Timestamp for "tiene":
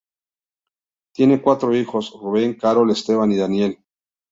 1.13-1.43